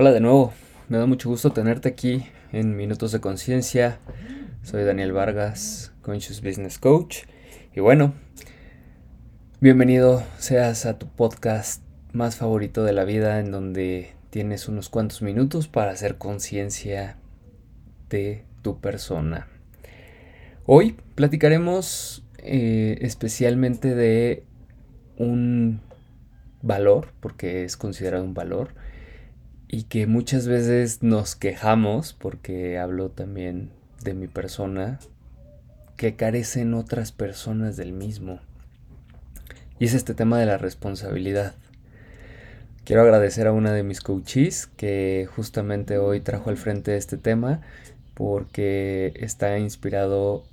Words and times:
Hola 0.00 0.12
de 0.12 0.20
nuevo, 0.20 0.52
me 0.88 0.96
da 0.96 1.06
mucho 1.06 1.28
gusto 1.28 1.50
tenerte 1.50 1.88
aquí 1.88 2.24
en 2.52 2.76
Minutos 2.76 3.10
de 3.10 3.20
Conciencia. 3.20 3.98
Soy 4.62 4.84
Daniel 4.84 5.10
Vargas, 5.10 5.92
Conscious 6.02 6.40
Business 6.40 6.78
Coach. 6.78 7.24
Y 7.74 7.80
bueno, 7.80 8.14
bienvenido 9.60 10.22
seas 10.38 10.86
a 10.86 11.00
tu 11.00 11.08
podcast 11.08 11.82
más 12.12 12.36
favorito 12.36 12.84
de 12.84 12.92
la 12.92 13.02
vida 13.02 13.40
en 13.40 13.50
donde 13.50 14.12
tienes 14.30 14.68
unos 14.68 14.88
cuantos 14.88 15.20
minutos 15.20 15.66
para 15.66 15.90
hacer 15.90 16.16
conciencia 16.16 17.16
de 18.08 18.44
tu 18.62 18.80
persona. 18.80 19.48
Hoy 20.64 20.94
platicaremos 21.16 22.24
eh, 22.38 22.98
especialmente 23.00 23.96
de 23.96 24.44
un 25.16 25.80
valor, 26.62 27.08
porque 27.18 27.64
es 27.64 27.76
considerado 27.76 28.22
un 28.22 28.34
valor, 28.34 28.74
y 29.68 29.84
que 29.84 30.06
muchas 30.06 30.48
veces 30.48 31.02
nos 31.02 31.36
quejamos, 31.36 32.14
porque 32.14 32.78
hablo 32.78 33.10
también 33.10 33.70
de 34.02 34.14
mi 34.14 34.26
persona, 34.26 34.98
que 35.96 36.16
carecen 36.16 36.74
otras 36.74 37.12
personas 37.12 37.76
del 37.76 37.92
mismo. 37.92 38.40
Y 39.78 39.84
es 39.84 39.94
este 39.94 40.14
tema 40.14 40.38
de 40.38 40.46
la 40.46 40.56
responsabilidad. 40.56 41.54
Quiero 42.84 43.02
agradecer 43.02 43.46
a 43.46 43.52
una 43.52 43.72
de 43.72 43.82
mis 43.82 44.00
coaches 44.00 44.66
que 44.66 45.28
justamente 45.34 45.98
hoy 45.98 46.20
trajo 46.20 46.48
al 46.48 46.56
frente 46.56 46.96
este 46.96 47.18
tema 47.18 47.60
porque 48.14 49.12
está 49.16 49.58
inspirado 49.58 50.44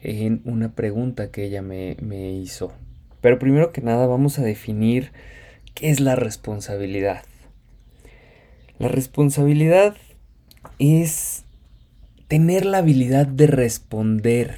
en 0.00 0.40
una 0.44 0.74
pregunta 0.74 1.30
que 1.30 1.44
ella 1.44 1.60
me, 1.60 1.96
me 2.00 2.32
hizo. 2.32 2.72
Pero 3.20 3.38
primero 3.38 3.72
que 3.72 3.82
nada 3.82 4.06
vamos 4.06 4.38
a 4.38 4.42
definir 4.42 5.12
qué 5.74 5.90
es 5.90 6.00
la 6.00 6.16
responsabilidad. 6.16 7.22
La 8.82 8.88
responsabilidad 8.88 9.94
es 10.80 11.44
tener 12.26 12.66
la 12.66 12.78
habilidad 12.78 13.28
de 13.28 13.46
responder 13.46 14.56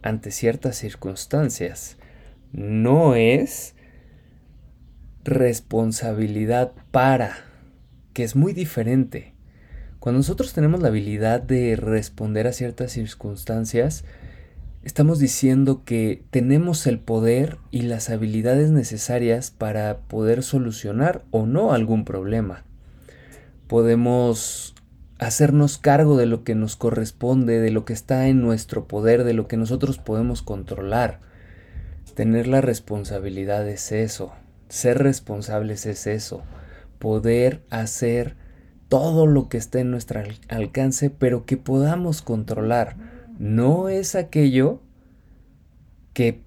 ante 0.00 0.30
ciertas 0.30 0.76
circunstancias. 0.76 1.98
No 2.52 3.16
es 3.16 3.74
responsabilidad 5.24 6.72
para, 6.90 7.36
que 8.14 8.24
es 8.24 8.34
muy 8.34 8.54
diferente. 8.54 9.34
Cuando 9.98 10.20
nosotros 10.20 10.54
tenemos 10.54 10.80
la 10.80 10.88
habilidad 10.88 11.42
de 11.42 11.76
responder 11.76 12.46
a 12.46 12.54
ciertas 12.54 12.92
circunstancias, 12.92 14.06
estamos 14.84 15.18
diciendo 15.18 15.82
que 15.84 16.24
tenemos 16.30 16.86
el 16.86 16.98
poder 16.98 17.58
y 17.70 17.82
las 17.82 18.08
habilidades 18.08 18.70
necesarias 18.70 19.50
para 19.50 19.98
poder 19.98 20.42
solucionar 20.42 21.26
o 21.30 21.44
no 21.44 21.74
algún 21.74 22.06
problema 22.06 22.64
podemos 23.70 24.74
hacernos 25.20 25.78
cargo 25.78 26.16
de 26.16 26.26
lo 26.26 26.42
que 26.42 26.56
nos 26.56 26.74
corresponde, 26.74 27.60
de 27.60 27.70
lo 27.70 27.84
que 27.84 27.92
está 27.92 28.26
en 28.26 28.42
nuestro 28.42 28.88
poder, 28.88 29.22
de 29.22 29.32
lo 29.32 29.46
que 29.46 29.56
nosotros 29.56 29.98
podemos 29.98 30.42
controlar. 30.42 31.20
Tener 32.16 32.48
la 32.48 32.62
responsabilidad 32.62 33.68
es 33.68 33.92
eso, 33.92 34.32
ser 34.68 34.98
responsables 34.98 35.86
es 35.86 36.08
eso, 36.08 36.42
poder 36.98 37.62
hacer 37.70 38.34
todo 38.88 39.28
lo 39.28 39.48
que 39.48 39.58
esté 39.58 39.78
en 39.78 39.92
nuestro 39.92 40.20
alcance, 40.48 41.08
pero 41.08 41.46
que 41.46 41.56
podamos 41.56 42.22
controlar. 42.22 42.96
No 43.38 43.88
es 43.88 44.16
aquello 44.16 44.80
que 46.12 46.42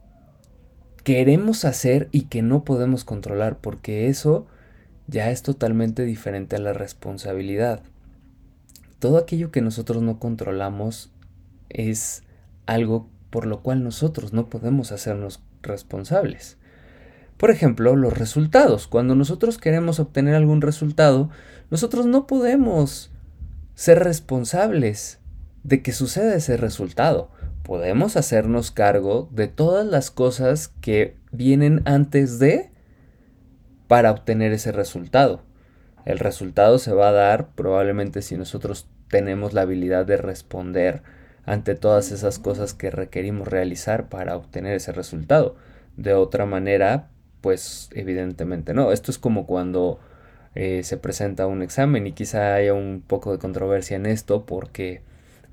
queremos 1.05 1.63
hacer 1.63 2.09
y 2.11 2.23
que 2.23 2.41
no 2.41 2.65
podemos 2.65 3.05
controlar, 3.05 3.59
porque 3.59 4.09
eso 4.09 4.45
ya 5.07 5.31
es 5.31 5.43
totalmente 5.43 6.05
diferente 6.05 6.55
a 6.55 6.59
la 6.59 6.73
responsabilidad. 6.73 7.81
Todo 8.99 9.17
aquello 9.17 9.51
que 9.51 9.61
nosotros 9.61 10.01
no 10.01 10.19
controlamos 10.19 11.11
es 11.69 12.23
algo 12.65 13.09
por 13.29 13.45
lo 13.47 13.61
cual 13.61 13.83
nosotros 13.83 14.31
no 14.31 14.49
podemos 14.49 14.91
hacernos 14.91 15.41
responsables. 15.61 16.57
Por 17.37 17.51
ejemplo, 17.51 17.95
los 17.95 18.17
resultados. 18.17 18.87
Cuando 18.87 19.15
nosotros 19.15 19.57
queremos 19.57 19.99
obtener 19.99 20.35
algún 20.35 20.61
resultado, 20.61 21.29
nosotros 21.71 22.05
no 22.05 22.27
podemos 22.27 23.11
ser 23.75 24.03
responsables 24.03 25.19
de 25.63 25.81
que 25.81 25.91
suceda 25.91 26.35
ese 26.35 26.57
resultado. 26.57 27.31
Podemos 27.63 28.17
hacernos 28.17 28.71
cargo 28.71 29.29
de 29.31 29.47
todas 29.47 29.85
las 29.85 30.11
cosas 30.11 30.67
que 30.79 31.17
vienen 31.31 31.81
antes 31.85 32.37
de 32.39 32.72
para 33.93 34.09
obtener 34.09 34.51
ese 34.53 34.71
resultado. 34.71 35.43
El 36.03 36.17
resultado 36.17 36.79
se 36.79 36.91
va 36.93 37.09
a 37.09 37.11
dar 37.11 37.49
probablemente 37.49 38.23
si 38.23 38.35
nosotros 38.37 38.87
tenemos 39.07 39.53
la 39.53 39.61
habilidad 39.61 40.03
de 40.03 40.17
responder 40.17 41.03
ante 41.45 41.75
todas 41.75 42.11
esas 42.11 42.39
cosas 42.39 42.73
que 42.73 42.89
requerimos 42.89 43.47
realizar 43.47 44.09
para 44.09 44.35
obtener 44.35 44.73
ese 44.73 44.93
resultado. 44.93 45.57
De 45.95 46.15
otra 46.15 46.47
manera, 46.47 47.09
pues 47.41 47.91
evidentemente 47.93 48.73
no. 48.73 48.91
Esto 48.91 49.11
es 49.11 49.19
como 49.19 49.45
cuando 49.45 49.99
eh, 50.55 50.81
se 50.81 50.97
presenta 50.97 51.45
un 51.45 51.61
examen 51.61 52.07
y 52.07 52.13
quizá 52.13 52.55
haya 52.55 52.73
un 52.73 53.03
poco 53.05 53.31
de 53.31 53.37
controversia 53.37 53.95
en 53.95 54.07
esto 54.07 54.47
porque 54.47 55.03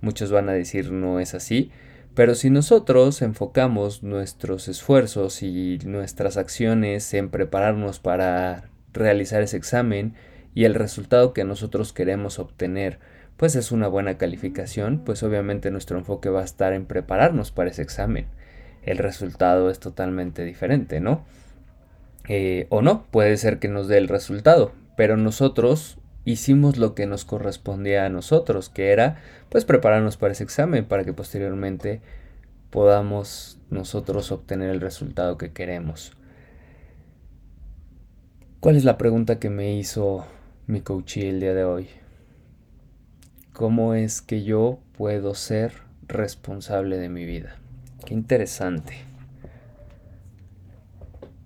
muchos 0.01 0.33
van 0.33 0.49
a 0.49 0.55
decir 0.55 0.93
no 0.93 1.21
es 1.21 1.34
así. 1.34 1.72
Pero 2.15 2.34
si 2.34 2.50
nosotros 2.50 3.22
enfocamos 3.22 4.03
nuestros 4.03 4.69
esfuerzos 4.69 5.43
y 5.43 5.78
nuestras 5.84 6.37
acciones 6.37 7.15
en 7.15 7.31
prepararnos 7.31 8.00
para 8.00 8.71
realizar 8.93 9.43
ese 9.43 9.56
examen 9.56 10.15
y 10.54 10.65
el 10.65 10.75
resultado 10.75 11.32
que 11.32 11.44
nosotros 11.44 11.93
queremos 11.93 12.38
obtener 12.38 12.98
pues 13.41 13.56
es 13.56 13.72
una 13.72 13.88
buena 13.88 14.19
calificación, 14.19 14.98
pues 15.03 15.22
obviamente 15.22 15.71
nuestro 15.71 15.97
enfoque 15.97 16.28
va 16.28 16.43
a 16.43 16.44
estar 16.44 16.75
en 16.75 16.84
prepararnos 16.84 17.53
para 17.53 17.71
ese 17.71 17.81
examen. 17.81 18.27
El 18.82 18.98
resultado 18.98 19.71
es 19.71 19.81
totalmente 19.81 20.44
diferente, 20.44 21.00
¿no? 21.00 21.25
Eh, 22.28 22.66
o 22.69 22.82
no, 22.82 23.06
puede 23.10 23.38
ser 23.38 23.59
que 23.59 23.69
nos 23.69 23.88
dé 23.88 23.97
el 23.97 24.09
resultado, 24.09 24.72
pero 24.94 25.16
nosotros 25.16 25.97
hicimos 26.25 26.77
lo 26.77 26.95
que 26.95 27.07
nos 27.07 27.25
correspondía 27.25 28.05
a 28.05 28.09
nosotros, 28.09 28.69
que 28.69 28.91
era 28.91 29.17
pues 29.49 29.65
prepararnos 29.65 30.17
para 30.17 30.33
ese 30.33 30.45
examen 30.45 30.85
para 30.85 31.05
que 31.05 31.13
posteriormente 31.13 32.01
podamos 32.71 33.59
nosotros 33.71 34.33
obtener 34.33 34.71
el 34.71 34.81
resultado 34.81 35.37
que 35.39 35.53
queremos. 35.53 36.13
¿Cuál 38.61 38.77
es 38.77 38.85
la 38.85 38.99
pregunta 38.99 39.39
que 39.39 39.51
me 39.51 39.75
hizo 39.75 40.27
mi 40.67 40.83
coach 40.83 41.17
el 41.19 41.41
día 41.41 41.55
de 41.55 41.65
hoy? 41.65 41.89
¿Cómo 43.53 43.95
es 43.95 44.21
que 44.21 44.45
yo 44.45 44.81
puedo 44.97 45.35
ser 45.35 45.73
responsable 46.07 46.99
de 46.99 47.09
mi 47.09 47.25
vida? 47.25 47.57
Qué 48.05 48.15
interesante. 48.15 48.95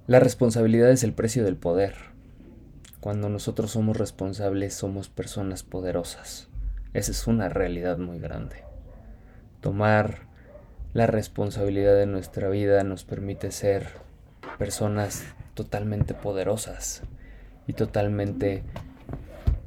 La 0.07 0.21
responsabilidad 0.21 0.91
es 0.91 1.03
el 1.03 1.13
precio 1.13 1.45
del 1.45 1.57
poder. 1.57 2.14
Cuando 3.05 3.29
nosotros 3.29 3.73
somos 3.73 3.99
responsables 3.99 4.73
somos 4.73 5.11
personas 5.11 5.63
poderosas. 5.63 6.49
Esa 6.95 7.11
es 7.11 7.27
una 7.27 7.51
realidad 7.51 7.99
muy 7.99 8.19
grande. 8.19 8.65
Tomar 9.61 10.21
la 10.95 11.07
responsabilidad 11.07 11.97
de 11.97 12.07
nuestra 12.07 12.49
vida 12.49 12.83
nos 12.83 13.05
permite 13.05 13.51
ser 13.51 13.89
personas 14.57 15.23
totalmente 15.53 16.15
poderosas 16.15 17.03
y 17.67 17.75
totalmente 17.75 18.63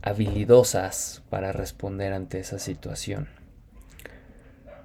habilidosas 0.01 1.21
para 1.29 1.51
responder 1.51 2.13
ante 2.13 2.39
esa 2.39 2.57
situación. 2.57 3.27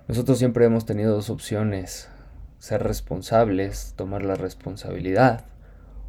Nosotros 0.08 0.38
siempre 0.38 0.66
hemos 0.66 0.84
tenido 0.84 1.14
dos 1.14 1.30
opciones, 1.30 2.10
ser 2.58 2.82
responsables, 2.82 3.94
tomar 3.96 4.22
la 4.22 4.34
responsabilidad 4.34 5.46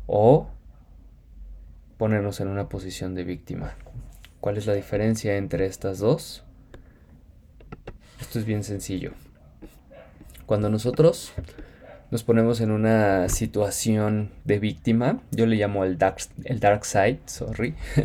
o 0.07 0.49
ponernos 2.03 2.41
en 2.41 2.49
una 2.49 2.67
posición 2.67 3.15
de 3.15 3.23
víctima. 3.23 3.75
¿Cuál 4.41 4.57
es 4.57 4.67
la 4.67 4.73
diferencia 4.73 5.37
entre 5.37 5.67
estas 5.67 5.99
dos? 5.99 6.43
Esto 8.19 8.39
es 8.39 8.45
bien 8.45 8.65
sencillo. 8.65 9.13
Cuando 10.45 10.69
nosotros 10.69 11.31
nos 12.11 12.25
ponemos 12.25 12.59
en 12.59 12.71
una 12.71 13.29
situación 13.29 14.31
de 14.43 14.59
víctima, 14.59 15.21
yo 15.31 15.45
le 15.45 15.55
llamo 15.55 15.85
el 15.85 15.97
dark, 15.97 16.17
el 16.43 16.59
dark 16.59 16.83
side, 16.83 17.21
sorry, 17.25 17.73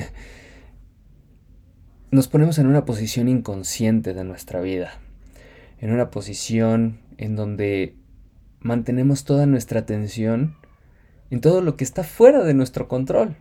nos 2.13 2.29
ponemos 2.29 2.61
en 2.61 2.69
una 2.69 2.85
posición 2.85 3.27
inconsciente 3.27 4.15
de 4.15 4.23
nuestra 4.23 4.61
vida, 4.61 4.93
en 5.81 5.93
una 5.93 6.11
posición 6.11 7.01
en 7.17 7.35
donde 7.35 7.97
mantenemos 8.61 9.25
toda 9.25 9.47
nuestra 9.47 9.81
atención 9.81 10.55
en 11.31 11.41
todo 11.41 11.63
lo 11.63 11.77
que 11.77 11.83
está 11.83 12.05
fuera 12.05 12.45
de 12.45 12.55
nuestro 12.55 12.87
control. 12.87 13.35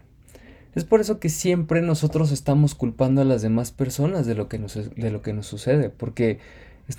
Es 0.77 0.83
por 0.83 1.01
eso 1.01 1.19
que 1.19 1.29
siempre 1.29 1.81
nosotros 1.81 2.31
estamos 2.31 2.75
culpando 2.75 3.21
a 3.21 3.25
las 3.25 3.41
demás 3.41 3.71
personas 3.71 4.27
de 4.27 4.35
lo 4.35 4.47
que 4.47 4.59
nos, 4.59 4.75
de 4.75 5.09
lo 5.09 5.23
que 5.23 5.33
nos 5.33 5.47
sucede, 5.47 5.89
porque 5.89 6.37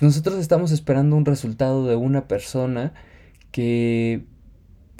nosotros 0.01 0.37
estamos 0.37 0.73
esperando 0.73 1.15
un 1.15 1.23
resultado 1.23 1.87
de 1.87 1.95
una 1.95 2.27
persona 2.27 2.91
que 3.53 4.25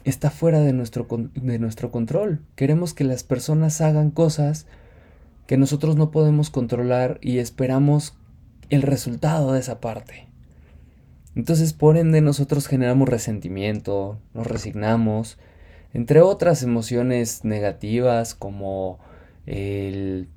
está 0.06 0.30
fuera 0.30 0.62
de 0.62 0.72
nuestro, 0.72 1.08
de 1.10 1.60
nuestro 1.60 1.92
control. 1.92 2.40
Queremos 2.56 2.94
que 2.94 3.04
las 3.04 3.26
personas 3.26 3.82
hagan 3.82 4.12
cosas 4.12 4.66
que 5.46 5.58
nosotros 5.58 5.98
no 5.98 6.10
podemos 6.10 6.50
controlar 6.50 7.20
y 7.22 7.40
esperamos 7.40 8.16
el 8.70 8.84
resultado 8.84 9.52
de 9.52 9.60
esa 9.60 9.82
parte. 9.82 10.30
Entonces, 11.36 11.74
por 11.74 11.98
ende, 11.98 12.22
nosotros 12.22 12.66
generamos 12.68 13.10
resentimiento, 13.10 14.22
nos 14.34 14.48
resignamos, 14.48 15.38
entre 15.94 16.22
otras 16.22 16.64
emociones 16.64 17.44
negativas 17.44 18.36
como 18.36 19.00
el 19.46 20.28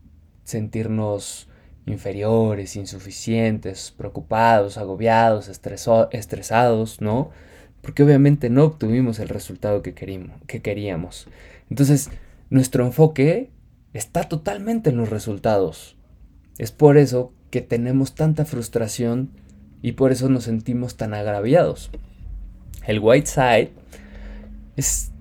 sentirnos 0.44 1.48
inferiores, 1.86 2.76
insuficientes, 2.76 3.92
preocupados, 3.96 4.78
agobiados, 4.78 5.48
estresados, 5.48 7.00
¿no? 7.00 7.30
Porque 7.80 8.02
obviamente 8.02 8.50
no 8.50 8.64
obtuvimos 8.64 9.18
el 9.18 9.28
resultado 9.28 9.82
que, 9.82 9.94
que 9.94 10.62
queríamos. 10.62 11.26
Entonces, 11.68 12.10
nuestro 12.50 12.86
enfoque 12.86 13.50
está 13.92 14.24
totalmente 14.24 14.90
en 14.90 14.96
los 14.96 15.10
resultados. 15.10 15.96
Es 16.58 16.70
por 16.70 16.96
eso 16.96 17.32
que 17.50 17.60
tenemos 17.60 18.14
tanta 18.14 18.44
frustración 18.44 19.30
y 19.82 19.92
por 19.92 20.12
eso 20.12 20.28
nos 20.28 20.44
sentimos 20.44 20.96
tan 20.96 21.12
agraviados. 21.14 21.90
El 22.86 23.00
white 23.00 23.26
side 23.26 23.72
es 24.76 25.11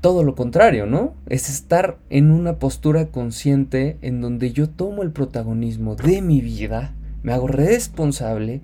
todo 0.00 0.22
lo 0.22 0.34
contrario, 0.34 0.86
¿no? 0.86 1.14
Es 1.28 1.48
estar 1.48 1.98
en 2.10 2.30
una 2.30 2.58
postura 2.58 3.06
consciente 3.06 3.98
en 4.02 4.20
donde 4.20 4.52
yo 4.52 4.68
tomo 4.68 5.02
el 5.02 5.10
protagonismo 5.10 5.96
de 5.96 6.22
mi 6.22 6.40
vida, 6.40 6.94
me 7.22 7.32
hago 7.32 7.48
responsable, 7.48 8.60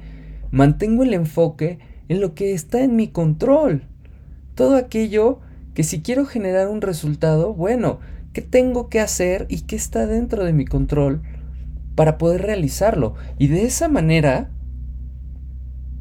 mantengo 0.51 1.03
el 1.03 1.15
enfoque 1.15 1.79
en 2.09 2.21
lo 2.21 2.35
que 2.35 2.53
está 2.53 2.83
en 2.83 2.97
mi 2.97 3.09
control. 3.09 3.83
Todo 4.55 4.77
aquello 4.77 5.41
que 5.75 5.83
si 5.83 6.03
quiero 6.03 6.25
generar 6.25 6.69
un 6.69 6.81
resultado, 6.81 7.53
bueno, 7.53 7.99
qué 8.33 8.43
tengo 8.43 8.89
que 8.89 9.01
hacer 9.01 9.47
y 9.49 9.63
qué 9.63 9.75
está 9.75 10.07
dentro 10.07 10.45
de 10.45 10.53
mi 10.53 10.65
control 10.65 11.23
para 11.97 12.19
poder 12.19 12.43
realizarlo. 12.43 13.15
Y 13.39 13.49
de 13.49 13.65
esa 13.65 13.89
manera, 13.89 14.51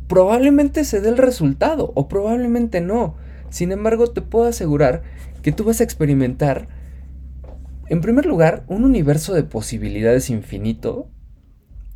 probablemente 0.08 0.84
se 0.84 1.02
dé 1.02 1.10
el 1.10 1.18
resultado 1.18 1.92
o 1.96 2.08
probablemente 2.08 2.82
no. 2.82 3.16
Sin 3.54 3.72
embargo, 3.72 4.08
te 4.08 4.24
puedo 4.24 4.46
asegurar 4.46 5.04
que 5.44 5.52
tú 5.52 5.64
vas 5.64 5.80
a 5.80 5.84
experimentar, 5.84 6.68
en 7.88 8.02
primer 8.02 8.26
lugar, 8.26 8.64
un 8.68 8.84
universo 8.84 9.36
de 9.36 9.44
posibilidades 9.44 10.32
infinito 10.32 11.08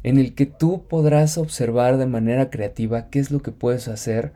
en 0.03 0.19
el 0.19 0.35
que 0.35 0.45
tú 0.45 0.85
podrás 0.87 1.39
observar 1.39 1.97
de 1.97 2.05
manera 2.05 2.51
creativa 2.51 3.09
qué 3.09 3.17
es 3.17 3.31
lo 3.31 3.41
que 3.41 3.51
puedes 3.51 3.87
hacer 3.87 4.33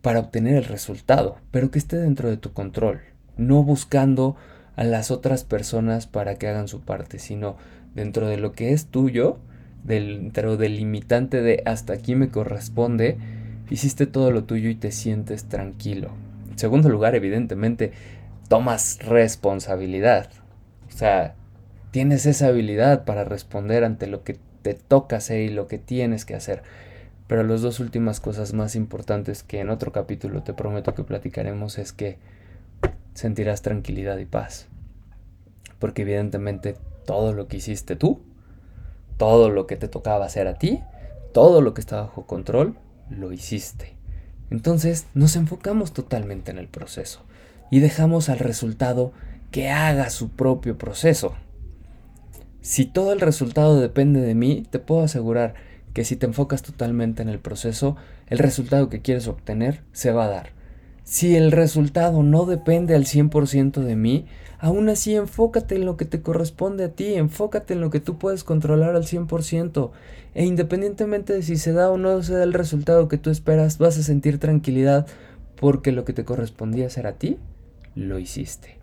para 0.00 0.20
obtener 0.20 0.54
el 0.54 0.64
resultado, 0.66 1.38
pero 1.50 1.72
que 1.72 1.80
esté 1.80 1.96
dentro 1.96 2.30
de 2.30 2.36
tu 2.36 2.52
control, 2.52 3.00
no 3.36 3.64
buscando 3.64 4.36
a 4.76 4.84
las 4.84 5.10
otras 5.10 5.42
personas 5.42 6.06
para 6.06 6.36
que 6.36 6.46
hagan 6.46 6.68
su 6.68 6.82
parte, 6.82 7.18
sino 7.18 7.56
dentro 7.96 8.28
de 8.28 8.36
lo 8.36 8.52
que 8.52 8.72
es 8.72 8.86
tuyo, 8.86 9.40
dentro 9.82 10.56
del 10.56 10.76
limitante 10.76 11.42
de 11.42 11.64
hasta 11.66 11.94
aquí 11.94 12.14
me 12.14 12.28
corresponde, 12.28 13.18
hiciste 13.70 14.06
todo 14.06 14.30
lo 14.30 14.44
tuyo 14.44 14.68
y 14.68 14.74
te 14.74 14.92
sientes 14.92 15.44
tranquilo. 15.44 16.10
En 16.50 16.58
segundo 16.58 16.88
lugar, 16.88 17.14
evidentemente, 17.14 17.92
tomas 18.48 18.98
responsabilidad. 19.04 20.28
O 20.88 20.90
sea, 20.96 21.34
tienes 21.90 22.26
esa 22.26 22.48
habilidad 22.48 23.04
para 23.04 23.24
responder 23.24 23.84
ante 23.84 24.06
lo 24.06 24.24
que 24.24 24.38
te 24.62 24.74
toca 24.74 25.16
hacer 25.16 25.40
y 25.40 25.48
lo 25.48 25.66
que 25.66 25.78
tienes 25.78 26.24
que 26.24 26.34
hacer. 26.34 26.62
Pero 27.26 27.44
las 27.44 27.62
dos 27.62 27.80
últimas 27.80 28.20
cosas 28.20 28.52
más 28.52 28.74
importantes 28.76 29.42
que 29.42 29.60
en 29.60 29.70
otro 29.70 29.92
capítulo 29.92 30.42
te 30.42 30.54
prometo 30.54 30.94
que 30.94 31.04
platicaremos 31.04 31.78
es 31.78 31.92
que 31.92 32.18
sentirás 33.14 33.62
tranquilidad 33.62 34.18
y 34.18 34.26
paz. 34.26 34.68
Porque 35.78 36.02
evidentemente 36.02 36.76
todo 37.06 37.32
lo 37.32 37.48
que 37.48 37.56
hiciste 37.56 37.96
tú, 37.96 38.20
todo 39.16 39.50
lo 39.50 39.66
que 39.66 39.76
te 39.76 39.88
tocaba 39.88 40.26
hacer 40.26 40.46
a 40.46 40.58
ti, 40.58 40.82
todo 41.32 41.60
lo 41.60 41.74
que 41.74 41.80
está 41.80 42.02
bajo 42.02 42.26
control, 42.26 42.76
lo 43.18 43.32
hiciste. 43.32 43.94
Entonces 44.50 45.06
nos 45.14 45.36
enfocamos 45.36 45.92
totalmente 45.92 46.50
en 46.50 46.58
el 46.58 46.68
proceso 46.68 47.24
y 47.70 47.80
dejamos 47.80 48.28
al 48.28 48.38
resultado 48.38 49.12
que 49.50 49.70
haga 49.70 50.10
su 50.10 50.30
propio 50.30 50.76
proceso. 50.76 51.34
Si 52.60 52.84
todo 52.84 53.12
el 53.12 53.20
resultado 53.20 53.80
depende 53.80 54.20
de 54.20 54.34
mí, 54.34 54.66
te 54.70 54.78
puedo 54.78 55.02
asegurar 55.02 55.54
que 55.94 56.04
si 56.04 56.16
te 56.16 56.26
enfocas 56.26 56.62
totalmente 56.62 57.22
en 57.22 57.28
el 57.28 57.38
proceso, 57.38 57.96
el 58.28 58.38
resultado 58.38 58.88
que 58.88 59.02
quieres 59.02 59.26
obtener 59.26 59.82
se 59.92 60.12
va 60.12 60.26
a 60.26 60.28
dar. 60.28 60.61
Si 61.04 61.36
el 61.36 61.50
resultado 61.50 62.22
no 62.22 62.46
depende 62.46 62.94
al 62.94 63.04
100% 63.04 63.82
de 63.82 63.96
mí, 63.96 64.26
aún 64.58 64.88
así 64.88 65.16
enfócate 65.16 65.74
en 65.74 65.84
lo 65.84 65.96
que 65.96 66.04
te 66.04 66.22
corresponde 66.22 66.84
a 66.84 66.92
ti, 66.92 67.14
enfócate 67.14 67.74
en 67.74 67.80
lo 67.80 67.90
que 67.90 68.00
tú 68.00 68.18
puedes 68.18 68.44
controlar 68.44 68.94
al 68.94 69.04
100%. 69.04 69.90
E 70.34 70.44
independientemente 70.46 71.32
de 71.32 71.42
si 71.42 71.56
se 71.56 71.72
da 71.72 71.90
o 71.90 71.98
no 71.98 72.22
se 72.22 72.34
da 72.34 72.44
el 72.44 72.52
resultado 72.52 73.08
que 73.08 73.18
tú 73.18 73.30
esperas, 73.30 73.78
vas 73.78 73.98
a 73.98 74.02
sentir 74.02 74.38
tranquilidad 74.38 75.06
porque 75.56 75.92
lo 75.92 76.04
que 76.04 76.12
te 76.12 76.24
correspondía 76.24 76.86
hacer 76.86 77.06
a 77.06 77.14
ti, 77.14 77.38
lo 77.94 78.18
hiciste. 78.18 78.78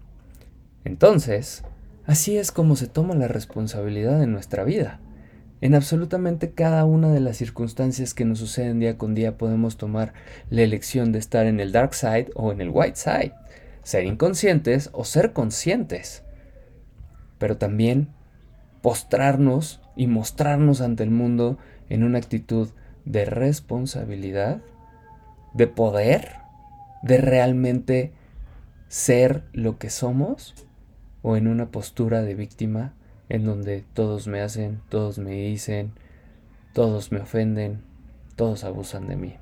Entonces, 0.85 1.63
así 2.05 2.37
es 2.37 2.51
como 2.51 2.75
se 2.75 2.87
toma 2.87 3.15
la 3.15 3.27
responsabilidad 3.27 4.21
en 4.21 4.31
nuestra 4.31 4.63
vida. 4.63 4.99
En 5.61 5.75
absolutamente 5.75 6.51
cada 6.51 6.85
una 6.85 7.09
de 7.09 7.19
las 7.19 7.37
circunstancias 7.37 8.13
que 8.13 8.23
nos 8.23 8.39
suceden 8.39 8.79
día 8.79 8.97
con 8.97 9.13
día 9.13 9.37
podemos 9.37 9.75
tomar 9.75 10.13
la 10.49 10.61
elección 10.61 11.11
de 11.11 11.19
estar 11.19 11.47
en 11.47 11.59
el 11.59 11.73
dark 11.73 11.93
side 11.93 12.29
o 12.35 12.53
en 12.53 12.61
el 12.61 12.69
white 12.69 12.95
side, 12.95 13.33
ser 13.83 14.05
inconscientes 14.05 14.89
o 14.93 15.03
ser 15.03 15.33
conscientes, 15.33 16.23
pero 17.39 17.57
también 17.57 18.07
postrarnos 18.81 19.81
y 19.97 20.07
mostrarnos 20.07 20.79
ante 20.79 21.03
el 21.03 21.11
mundo 21.11 21.57
en 21.89 22.03
una 22.03 22.19
actitud 22.19 22.69
de 23.03 23.25
responsabilidad, 23.25 24.61
de 25.53 25.67
poder, 25.67 26.35
de 27.03 27.17
realmente 27.17 28.13
ser 28.87 29.43
lo 29.51 29.77
que 29.77 29.89
somos 29.89 30.55
o 31.21 31.35
en 31.35 31.47
una 31.47 31.69
postura 31.69 32.21
de 32.21 32.35
víctima 32.35 32.93
en 33.29 33.45
donde 33.45 33.83
todos 33.93 34.27
me 34.27 34.41
hacen, 34.41 34.81
todos 34.89 35.19
me 35.19 35.31
dicen, 35.31 35.93
todos 36.73 37.11
me 37.11 37.19
ofenden, 37.19 37.81
todos 38.35 38.63
abusan 38.63 39.07
de 39.07 39.15
mí. 39.15 39.35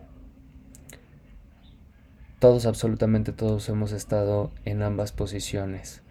Todos, 2.39 2.65
absolutamente 2.67 3.31
todos 3.31 3.67
hemos 3.69 3.91
estado 3.91 4.51
en 4.65 4.83
ambas 4.83 5.11
posiciones, 5.11 6.03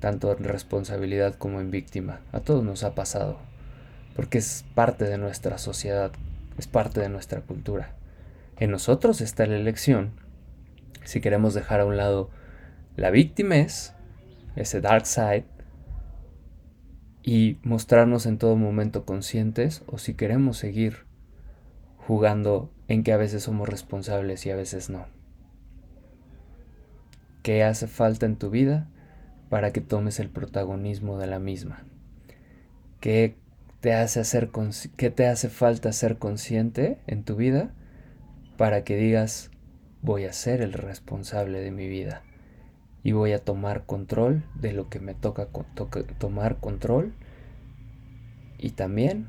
tanto 0.00 0.36
en 0.36 0.42
responsabilidad 0.42 1.36
como 1.36 1.60
en 1.60 1.70
víctima. 1.70 2.20
A 2.32 2.40
todos 2.40 2.64
nos 2.64 2.82
ha 2.82 2.96
pasado, 2.96 3.38
porque 4.16 4.38
es 4.38 4.64
parte 4.74 5.04
de 5.04 5.18
nuestra 5.18 5.58
sociedad, 5.58 6.10
es 6.58 6.66
parte 6.66 7.00
de 7.00 7.08
nuestra 7.08 7.42
cultura. 7.42 7.94
En 8.58 8.72
nosotros 8.72 9.20
está 9.20 9.46
la 9.46 9.56
elección 9.56 10.26
si 11.06 11.20
queremos 11.20 11.54
dejar 11.54 11.80
a 11.80 11.86
un 11.86 11.96
lado 11.96 12.30
la 12.96 13.10
víctima 13.10 13.56
es 13.56 13.94
ese 14.56 14.80
dark 14.80 15.06
side, 15.06 15.44
y 17.26 17.58
mostrarnos 17.64 18.24
en 18.24 18.38
todo 18.38 18.54
momento 18.54 19.04
conscientes 19.04 19.82
o 19.88 19.98
si 19.98 20.14
queremos 20.14 20.58
seguir 20.58 21.06
jugando 21.98 22.70
en 22.86 23.02
que 23.02 23.12
a 23.12 23.16
veces 23.16 23.42
somos 23.42 23.68
responsables 23.68 24.46
y 24.46 24.50
a 24.50 24.56
veces 24.56 24.90
no. 24.90 25.06
¿Qué 27.42 27.64
hace 27.64 27.88
falta 27.88 28.26
en 28.26 28.36
tu 28.36 28.48
vida 28.48 28.86
para 29.48 29.72
que 29.72 29.80
tomes 29.80 30.20
el 30.20 30.30
protagonismo 30.30 31.18
de 31.18 31.26
la 31.26 31.40
misma? 31.40 31.84
¿Qué 33.00 33.34
te 33.80 33.92
hace, 33.92 34.20
hacer 34.20 34.50
qué 34.96 35.10
te 35.10 35.26
hace 35.26 35.48
falta 35.48 35.92
ser 35.92 36.18
consciente 36.18 37.00
en 37.08 37.24
tu 37.24 37.34
vida 37.34 37.74
para 38.56 38.84
que 38.84 38.96
digas 38.96 39.50
voy 40.00 40.26
a 40.26 40.32
ser 40.32 40.60
el 40.60 40.72
responsable 40.72 41.60
de 41.60 41.72
mi 41.72 41.88
vida? 41.88 42.22
Y 43.06 43.12
voy 43.12 43.30
a 43.30 43.38
tomar 43.38 43.84
control 43.86 44.42
de 44.56 44.72
lo 44.72 44.88
que 44.88 44.98
me 44.98 45.14
toca, 45.14 45.46
tomar 46.18 46.56
control 46.56 47.14
y 48.58 48.70
también 48.70 49.28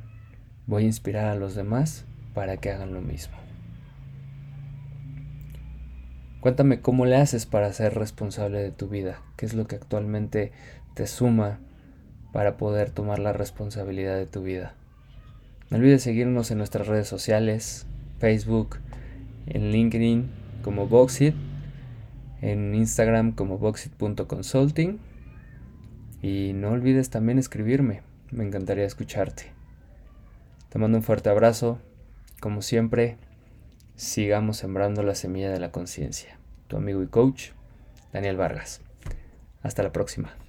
voy 0.65 0.81
a 0.81 0.87
inspirar 0.87 1.25
a 1.25 1.35
los 1.35 1.53
demás 1.53 2.03
para 2.33 2.57
que 2.57 2.71
hagan 2.71 2.95
lo 2.95 3.01
mismo. 3.01 3.37
Cuéntame 6.39 6.81
cómo 6.81 7.05
le 7.05 7.17
haces 7.17 7.45
para 7.45 7.71
ser 7.71 7.93
responsable 7.93 8.63
de 8.63 8.71
tu 8.71 8.87
vida, 8.87 9.21
qué 9.35 9.45
es 9.45 9.53
lo 9.53 9.67
que 9.67 9.75
actualmente 9.75 10.51
te 10.95 11.05
suma 11.05 11.59
para 12.33 12.57
poder 12.57 12.89
tomar 12.89 13.19
la 13.19 13.31
responsabilidad 13.31 14.15
de 14.15 14.25
tu 14.25 14.41
vida. 14.41 14.73
No 15.69 15.77
olvides 15.77 16.01
seguirnos 16.01 16.49
en 16.49 16.57
nuestras 16.57 16.87
redes 16.87 17.07
sociales, 17.07 17.85
Facebook, 18.17 18.79
en 19.45 19.69
LinkedIn 19.69 20.31
como 20.63 20.87
Boxit 20.87 21.35
en 22.41 22.75
Instagram 22.75 23.33
como 23.33 23.57
boxit.consulting. 23.57 24.99
Y 26.21 26.53
no 26.53 26.71
olvides 26.71 27.09
también 27.09 27.37
escribirme, 27.37 28.01
me 28.31 28.43
encantaría 28.43 28.85
escucharte. 28.85 29.53
Te 30.69 30.79
mando 30.79 30.97
un 30.97 31.03
fuerte 31.03 31.29
abrazo, 31.29 31.79
como 32.39 32.61
siempre, 32.61 33.17
sigamos 33.95 34.57
sembrando 34.57 35.03
la 35.03 35.15
semilla 35.15 35.51
de 35.51 35.59
la 35.59 35.71
conciencia. 35.71 36.39
Tu 36.67 36.77
amigo 36.77 37.01
y 37.03 37.07
coach, 37.07 37.51
Daniel 38.11 38.37
Vargas. 38.37 38.81
Hasta 39.61 39.83
la 39.83 39.91
próxima. 39.91 40.46